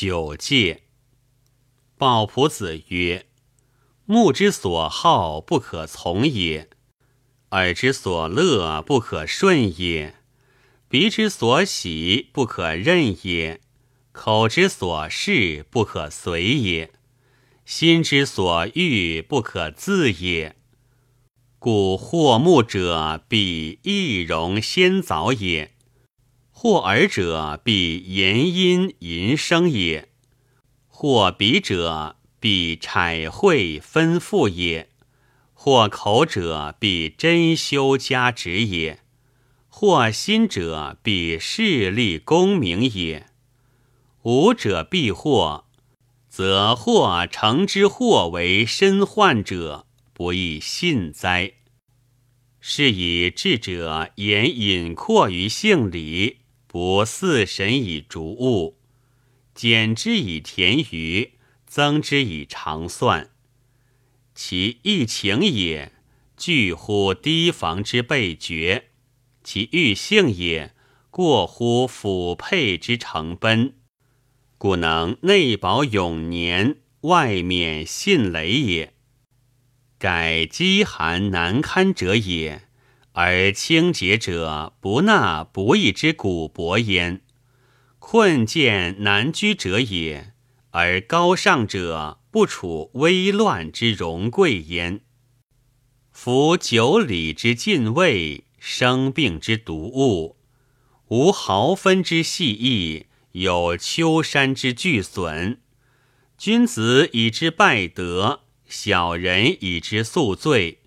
[0.00, 0.84] 九戒。
[1.98, 3.26] 鲍仆子曰
[4.06, 6.68] ：“目之所好，不可从也；
[7.50, 10.14] 耳之所乐，不可顺也；
[10.88, 13.58] 鼻之所喜，不可任也；
[14.12, 16.92] 口之所视，不可随也；
[17.66, 20.56] 心之所欲，不可自也。
[21.58, 25.74] 故惑目者，必易容先早也。”
[26.62, 30.08] 或耳者，必言音吟声也；
[30.88, 34.88] 或鼻者，必采会分咐也；
[35.54, 38.98] 或口者，必珍修加职也；
[39.70, 43.28] 或心者，必势利功名也。
[44.24, 45.62] 五者必惑，
[46.28, 51.54] 则或成之惑为身患者，不亦信哉？
[52.60, 56.39] 是以智者言隐括于性理。
[56.72, 58.78] 博四神以逐物，
[59.56, 61.32] 减之以田鱼，
[61.66, 63.30] 增之以长算。
[64.36, 65.90] 其意情也，
[66.36, 68.84] 惧乎堤防之备绝；
[69.42, 70.72] 其欲性也，
[71.10, 73.74] 过乎辅配之成奔。
[74.56, 78.94] 故能内保永年，外免信雷也。
[79.98, 82.68] 改饥寒难堪者也。
[83.22, 87.20] 而清洁者不纳不义之古帛焉，
[87.98, 90.32] 困贱难居者也；
[90.70, 95.02] 而高尚者不处危乱之荣贵焉。
[96.10, 100.38] 夫九里之禁卫，生病之毒物，
[101.08, 105.60] 无毫分之细意，有丘山之巨损。
[106.38, 110.79] 君子以之败德，小人以之宿罪。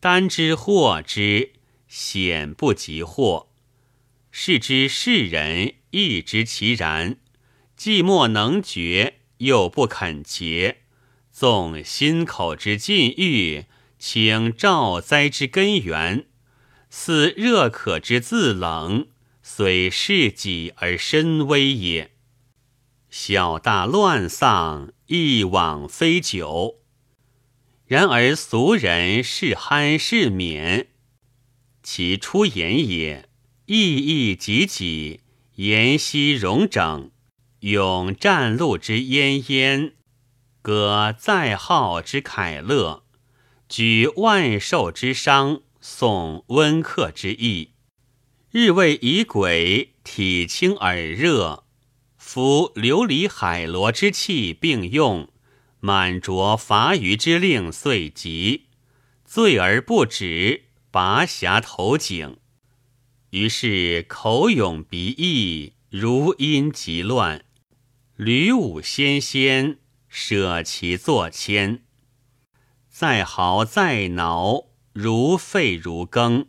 [0.00, 1.54] 单之祸之
[1.88, 3.48] 险不及祸，
[4.30, 7.16] 是之世人亦知其然。
[7.76, 10.82] 既莫能决，又不肯结，
[11.32, 13.66] 纵心口之禁欲，
[13.98, 16.26] 请兆灾之根源，
[16.88, 19.08] 似热可之自冷，
[19.42, 22.12] 虽事己而身危也。
[23.10, 26.77] 小大乱丧，一往非久。
[27.88, 30.88] 然而俗人是酣是勉，
[31.82, 33.30] 其出言也，
[33.64, 35.20] 意意己己，
[35.54, 37.10] 言兮容整，
[37.60, 39.92] 咏战路之奄奄，
[40.60, 43.04] 歌在号之凯乐，
[43.70, 47.70] 举万寿之伤，颂温客之意，
[48.50, 51.64] 日为以鬼，体清耳热，
[52.18, 55.30] 夫琉璃海螺之气并用。
[55.80, 58.66] 满着伐鱼之令遂急，
[59.24, 62.38] 醉而不止，拔匣投井。
[63.30, 67.44] 于是口涌鼻溢，如阴急乱。
[68.16, 69.78] 吕武纤纤，
[70.08, 71.84] 舍其作迁。
[72.88, 76.48] 再嚎再挠，如沸如羹。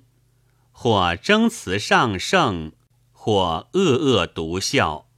[0.71, 2.71] 或争辞上圣，
[3.11, 5.09] 或恶恶独笑，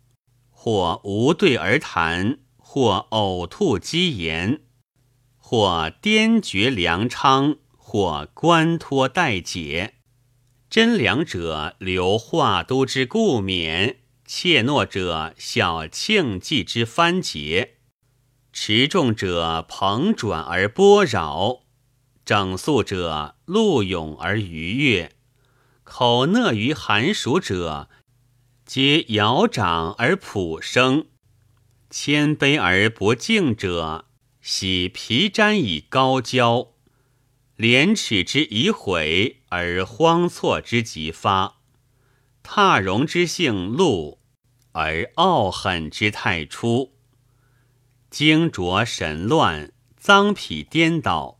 [0.49, 2.39] 或无对而谈。
[2.74, 4.62] 或呕吐积言，
[5.36, 9.96] 或颠绝粮昌，或官托待解。
[10.70, 17.74] 真良者留华都之故冕，怯懦者小庆忌之番节。
[18.54, 21.64] 持重者蓬转而波扰，
[22.24, 25.12] 整肃者路勇而愉悦。
[25.84, 27.90] 口讷于寒暑者，
[28.66, 31.08] 皆摇掌而普生。
[31.91, 34.06] 谦卑而不敬者，
[34.40, 36.69] 喜皮毡以高骄；
[37.57, 41.57] 廉耻之以毁，而荒错之即发；
[42.41, 44.19] 踏荣之性露，
[44.72, 46.94] 而傲狠之太出；
[48.09, 51.40] 精浊神乱，脏痞颠倒；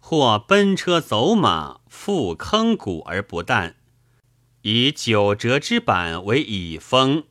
[0.00, 3.76] 或奔车走马，复坑谷而不啖；
[4.62, 7.22] 以九折之板为以风。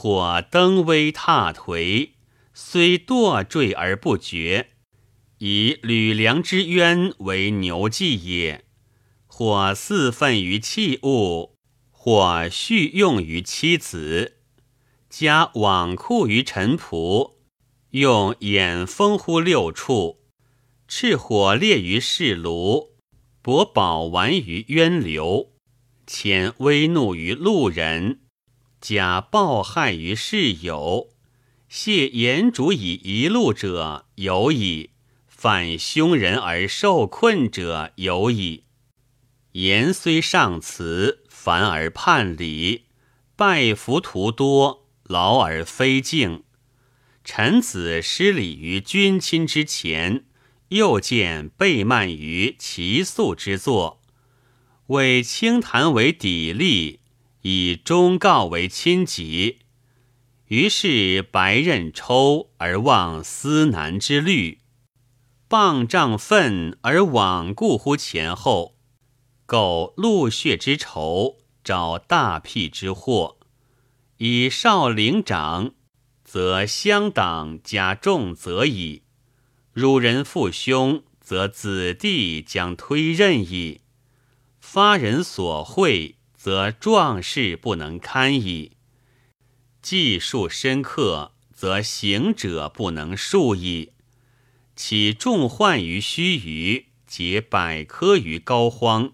[0.00, 2.10] 或登危踏颓，
[2.54, 4.68] 虽堕坠而不绝，
[5.38, 8.60] 以吕梁之冤为牛祭也；
[9.26, 11.56] 或四愤于器物，
[11.90, 14.36] 或蓄用于妻子，
[15.10, 17.32] 加罔库于臣仆，
[17.90, 20.20] 用眼风乎六处，
[20.86, 22.94] 赤火烈于室炉，
[23.42, 25.54] 博宝丸于渊流，
[26.06, 28.20] 遣微怒于路人。
[28.80, 31.08] 假暴害于室友，
[31.68, 34.90] 谢言主以一路者有矣；
[35.26, 38.64] 反凶人而受困者有矣。
[39.52, 42.84] 言虽上辞，凡而叛礼，
[43.34, 46.44] 拜服徒多，劳而非敬，
[47.24, 50.24] 臣子失礼于君亲之前，
[50.68, 54.00] 又见背慢于其素之作，
[54.88, 56.98] 为清谈为砥砺，
[57.42, 59.60] 以忠告为亲急。
[60.46, 64.60] 于是白刃抽而忘思难之虑，
[65.46, 68.76] 棒杖愤而罔顾乎前后，
[69.46, 73.38] 苟露血之仇，找大辟之祸，
[74.18, 75.72] 以少陵长。
[76.24, 79.00] 则乡党加重则矣；
[79.72, 83.80] 汝人父兄，则子弟将推任矣。
[84.60, 86.17] 发人所会，
[86.48, 88.70] 则壮士不能堪矣；
[89.82, 93.92] 技术深刻，则行者不能数矣。
[94.74, 99.12] 岂众患于须臾，结百科于膏肓？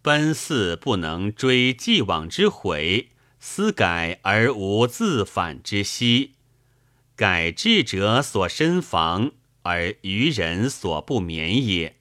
[0.00, 3.10] 奔四不能追既往之悔。
[3.38, 6.32] 思改而无自反之息，
[7.14, 9.32] 改智者所身防，
[9.64, 11.98] 而愚人所不免也。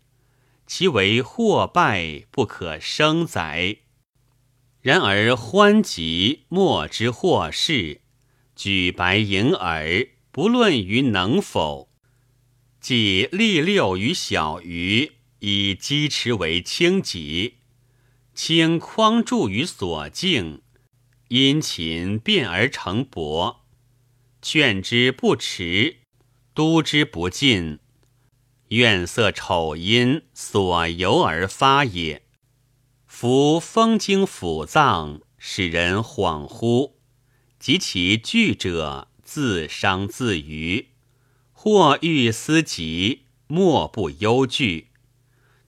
[0.66, 3.80] 其为祸败不可生哉！
[4.88, 8.00] 然而欢极莫之祸事，
[8.56, 11.90] 举白盈耳，不论于能否。
[12.80, 17.56] 即利六于小鱼，以鸡池为轻己，
[18.34, 20.62] 轻匡助于所敬。
[21.28, 23.66] 殷勤变而成薄，
[24.42, 25.98] 劝之不迟，
[26.54, 27.80] 督之不进，
[28.70, 32.27] 怨色丑阴所由而发也。
[33.20, 36.92] 夫风经腑脏，使人恍惚，
[37.58, 40.90] 及其惧者，自伤自愚，
[41.52, 44.90] 或欲思疾，莫不忧惧，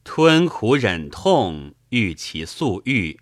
[0.04, 3.20] 吞苦忍痛，欲其速愈。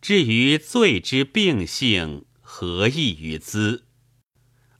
[0.00, 3.86] 至于罪之病性，何异于兹？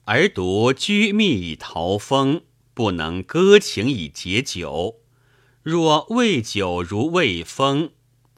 [0.05, 2.43] 而独居密以逃风，
[2.73, 5.01] 不能歌情以解酒。
[5.61, 7.91] 若畏酒如畏风，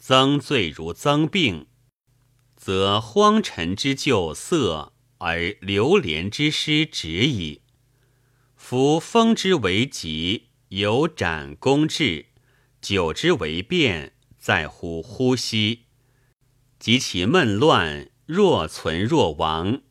[0.08, 1.66] 增罪如增病，
[2.56, 7.62] 则荒尘之旧色，而流连之失止矣。
[8.56, 12.26] 夫风之为疾，有斩攻治；
[12.80, 15.86] 酒之为变，在乎呼吸。
[16.78, 19.82] 及其闷乱，若存若亡，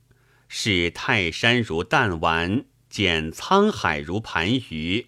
[0.47, 5.07] 使泰山如弹丸，减沧海如盘盂，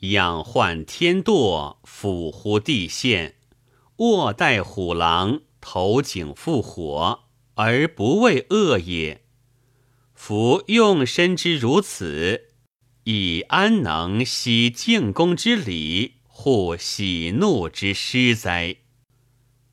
[0.00, 3.36] 仰患天堕，俯乎地陷，
[3.98, 9.22] 卧待虎狼，投井复火，而不畏恶也。
[10.14, 12.48] 夫用身之如此，
[13.04, 18.76] 以安能息静公之礼，护喜怒之失哉？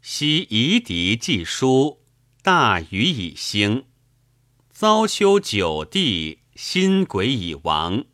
[0.01, 2.01] 昔夷狄既书，
[2.43, 3.85] 大禹以兴；
[4.71, 8.05] 遭丘九地，新鬼以亡。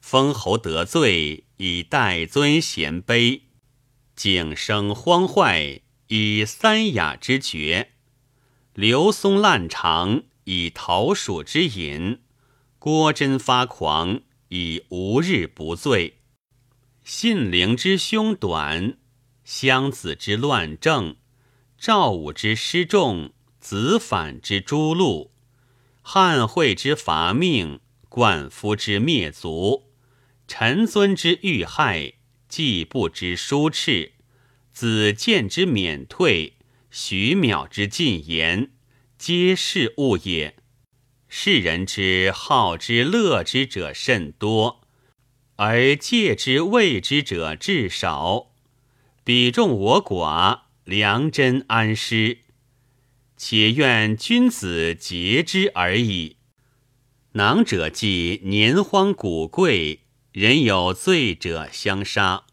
[0.00, 3.42] 封侯得罪，以代尊贤卑；
[4.16, 7.88] 景生荒坏，以三雅之绝；
[8.72, 12.20] 刘松烂长，以桃蜀之隐；
[12.78, 16.14] 郭真发狂，以无日不醉；
[17.04, 18.96] 信陵之凶短。
[19.44, 21.16] 襄子之乱政，
[21.78, 25.28] 赵武之失众，子反之诛戮，
[26.02, 27.78] 汉惠之伐命，
[28.08, 29.92] 冠夫之灭族，
[30.48, 32.14] 陈尊之遇害，
[32.56, 34.12] 既不知疏斥，
[34.72, 36.54] 子见之免退，
[36.90, 38.70] 徐邈之进言，
[39.18, 40.56] 皆是物也。
[41.28, 44.80] 世人之好之乐之者甚多，
[45.56, 48.54] 而戒之畏之者至少。
[49.22, 52.38] 彼众我寡，良贞安师，
[53.36, 56.38] 且愿君子节之而已。
[57.32, 60.00] 囊者既年荒古贵，
[60.32, 62.45] 人有罪者相杀。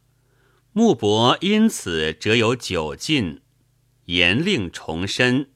[0.75, 3.42] 穆伯因此则有酒禁，
[4.06, 5.51] 严令重申，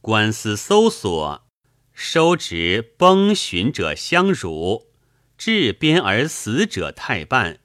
[0.00, 1.46] 官司搜索，
[1.92, 4.88] 收执崩寻者相辱，
[5.38, 7.60] 治边而死者太半。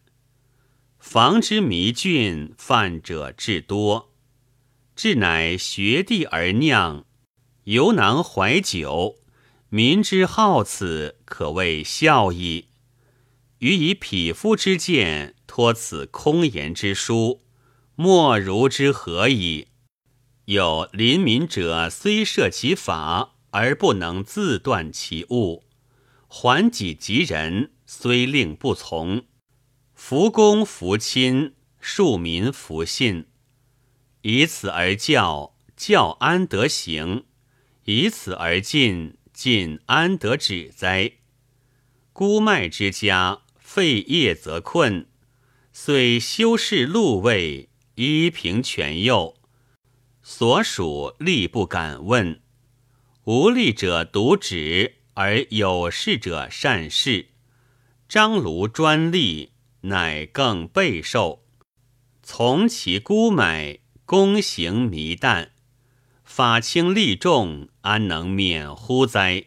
[1.00, 4.14] 防之迷峻，犯者至多。
[4.96, 7.08] 至乃学地而酿，
[7.64, 9.16] 犹囊怀酒，
[9.70, 12.68] 民之好此，可谓孝矣。
[13.62, 17.42] 予以匹夫之见，托此空言之书，
[17.94, 19.68] 莫如之何矣？
[20.46, 25.62] 有临民者，虽设其法，而不能自断其物；
[26.28, 29.26] 还己及人，虽令不从。
[29.94, 33.28] 福公福亲，庶民福信，
[34.24, 37.26] 以此而教，教安得行？
[37.86, 41.12] 以此而进，进安得止哉？
[42.12, 43.41] 孤迈之家，
[43.74, 45.08] 废业则困，
[45.72, 49.38] 遂修饰禄位，依凭权佑。
[50.22, 52.42] 所属力不敢问，
[53.24, 57.30] 无力者独止，而有事者善事。
[58.10, 61.46] 张卢专利，乃更备受。
[62.22, 65.54] 从其孤买，公行弥淡，
[66.26, 69.46] 法轻利重，安能免乎哉？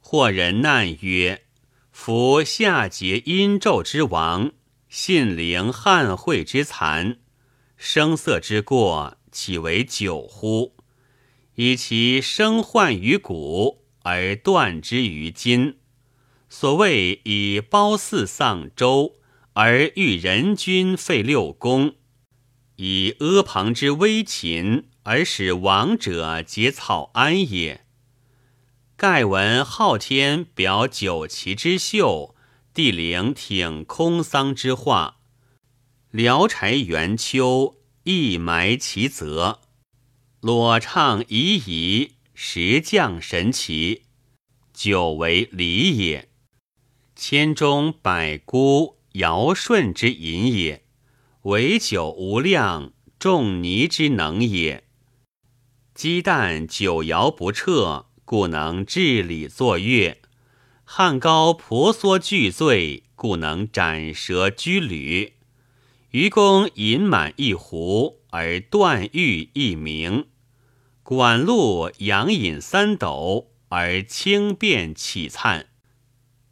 [0.00, 1.44] 或人难曰
[2.02, 4.52] ：“夫夏桀殷纣之亡，
[4.88, 7.18] 信陵汉惠之残，
[7.76, 10.74] 声色之过。”岂为久乎？
[11.56, 15.76] 以其生患于古，而断之于今。
[16.48, 19.16] 所谓以褒姒丧周，
[19.52, 21.96] 而欲人君废六公；
[22.76, 27.84] 以阿房之危秦，而使亡者结草庵也。
[29.00, 32.34] 盖闻昊天表九旗之秀，
[32.74, 35.16] 地灵挺空桑之画，
[36.10, 37.78] 聊柴元秋。
[38.02, 39.60] 一埋其泽，
[40.40, 44.02] 裸唱夷夷，石降神奇，
[44.74, 46.28] 久为礼也。
[47.16, 50.82] 千中百孤，尧舜之饮也；
[51.44, 54.84] 唯酒无量，仲尼之能也。
[55.94, 60.18] 鸡蛋久肴不彻，故能治理作乐；
[60.84, 65.32] 汉高婆娑俱醉，故能斩蛇居旅。
[66.12, 70.26] 愚公饮满一壶，而断欲一鸣；
[71.02, 75.64] 管路仰饮三斗，而轻便起灿；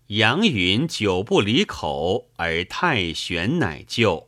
[0.08, 4.26] 杨云久不离口，而太玄乃就；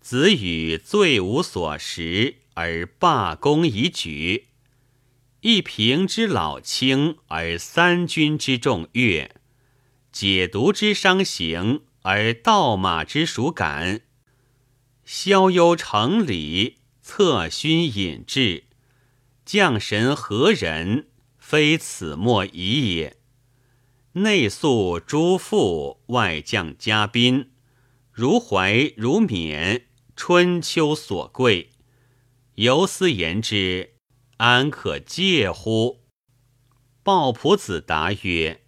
[0.00, 4.47] 子羽醉无所食，而罢工以举；
[5.42, 9.30] 一平之老轻，而三军之众悦；
[10.10, 14.00] 解毒之伤行，而盗马之属感。
[15.04, 18.64] 逍忧成礼，策勋引至，
[19.44, 21.06] 将神何人？
[21.38, 23.16] 非此莫疑也。
[24.14, 27.52] 内宿诸父，外将嘉宾，
[28.10, 31.70] 如怀如冕，春秋所贵。
[32.56, 33.94] 由斯言之，
[34.38, 36.00] 安可借乎？
[37.02, 38.62] 鲍仆子答曰：“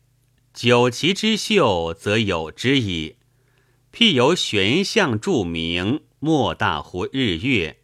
[0.55, 3.17] 九旗之秀，则有之矣。
[3.93, 7.79] 譬由玄象著名。”莫大乎日月，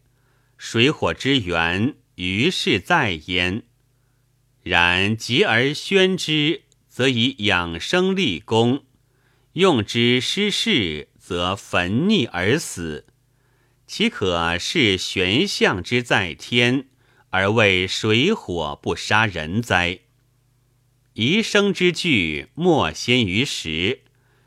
[0.59, 3.63] 水火之源，于是在焉。
[4.63, 8.81] 然极而宣之，则以养生立功；
[9.55, 13.07] 用之失事，则焚溺而死。
[13.87, 16.89] 岂可是玄象之在天，
[17.37, 19.99] 而为水火不杀人哉？
[21.13, 23.99] 宜生之具，莫先于时；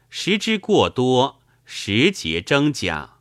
[0.10, 3.20] 时之过多，时节真假。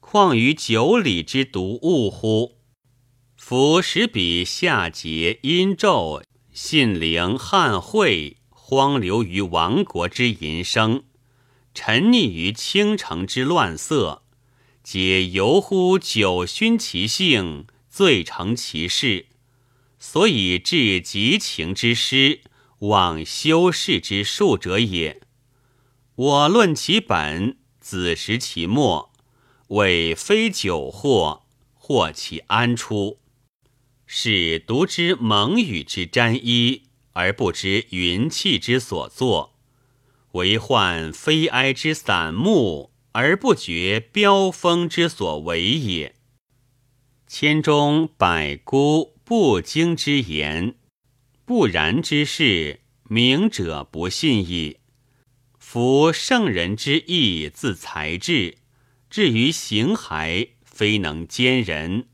[0.00, 2.58] 况于九里之毒物乎？
[3.38, 6.22] 夫使彼夏桀、殷纣、
[6.52, 11.04] 信陵、汉惠荒流于亡国之淫声，
[11.72, 14.24] 沉溺于倾城之乱色，
[14.82, 17.64] 皆由乎酒熏其性，
[17.98, 19.26] 醉成其事，
[19.98, 22.42] 所以致极情之失，
[22.78, 25.20] 忘修饰之术者也。
[26.14, 29.12] 我论其本，子识其末。
[29.70, 31.42] 谓非酒祸，
[31.74, 33.18] 祸其安出？
[34.06, 39.56] 是独知蒙语之沾衣，而不知云气之所作；
[40.34, 46.14] 为患非哀之散木，而不觉飙风之所为也。
[47.30, 50.76] 千中百孤不经之言，
[51.44, 54.78] 不然之事，明者不信矣。
[55.58, 58.56] 夫圣人之意，自才智。
[59.10, 62.06] 至于形骸，非能兼人，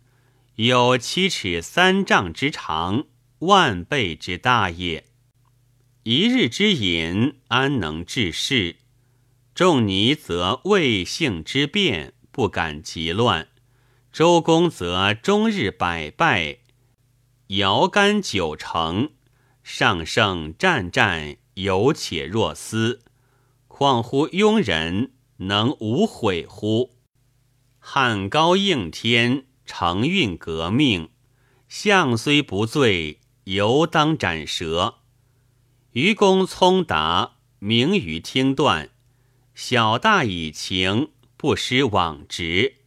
[0.56, 3.06] 有七尺三丈之长，
[3.38, 5.04] 万倍之大也。
[6.02, 8.78] 一日之饮，安能治世？
[9.54, 13.46] 仲尼则未性之变，不敢急乱；
[14.14, 16.58] 周公则终日百败，
[17.48, 19.10] 肴干九成，
[19.64, 23.02] 上圣战战，犹且若斯。
[23.66, 25.10] 况乎庸人？
[25.38, 26.94] 能无悔乎？
[27.80, 31.08] 汉高应天，承运革命，
[31.66, 34.98] 相虽不醉，犹当斩蛇。
[35.90, 38.90] 愚公聪达，明于听断，
[39.56, 42.83] 小大以情，不失往直。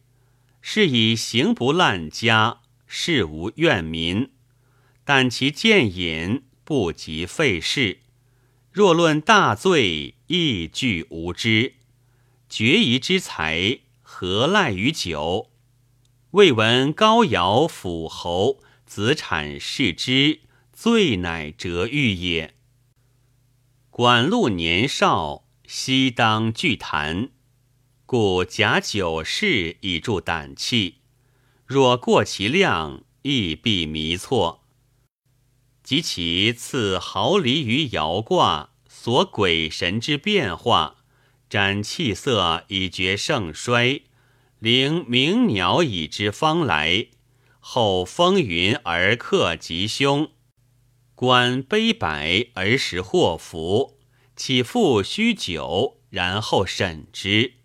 [0.60, 4.30] 是以行不滥家，事无怨民。
[5.04, 8.00] 但其见隐，不及费事。
[8.70, 11.74] 若论大罪，亦惧无知。
[12.48, 15.50] 决疑之才，何赖于酒？
[16.32, 20.40] 未闻高尧辅侯，子产视之，
[20.72, 22.54] 罪乃折欲也。
[23.90, 27.30] 管路年少，悉当具谈，
[28.10, 31.02] 故假酒事以助胆气。
[31.66, 34.64] 若过其量，亦必迷错。
[35.82, 41.04] 及其赐毫厘于爻卦，所鬼神之变化。
[41.50, 44.00] 展气色以决盛衰，
[44.58, 47.08] 灵鸣鸟以知方来。
[47.60, 50.30] 后风云而克吉凶，
[51.14, 53.98] 观悲百而识祸福。
[54.34, 57.57] 岂复虚久，然后审之。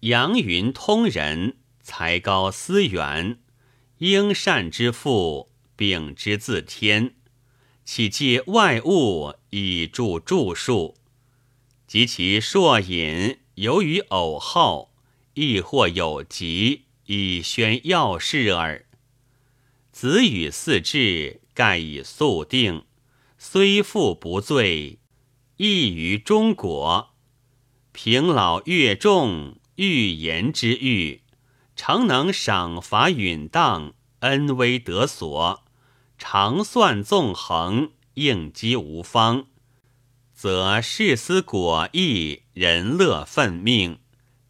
[0.00, 3.38] 阳云通人，才高思远，
[3.98, 7.16] 应善之父，秉之自天。
[7.84, 10.96] 岂借外物以助著述？
[11.86, 14.94] 及其硕隐，由于偶好，
[15.34, 18.86] 亦或有疾，以宣要事耳。
[19.92, 22.84] 子与四志，盖以素定，
[23.36, 25.00] 虽复不罪，
[25.58, 27.10] 亦于中国。
[27.92, 31.22] 平老越重，欲言之欲，
[31.74, 35.64] 诚能赏罚允当，恩威得所，
[36.18, 39.46] 常算纵横，应机无方。
[40.34, 44.00] 则事思果意，人乐奋命，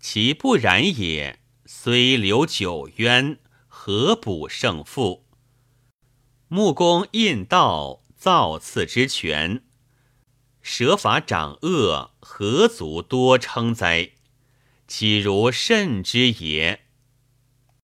[0.00, 1.38] 其不然也。
[1.64, 5.26] 虽留久渊，何补胜负？
[6.48, 9.62] 木公印道，造次之权，
[10.60, 14.10] 舍法长恶，何足多称哉？
[14.90, 16.80] 岂如甚之也？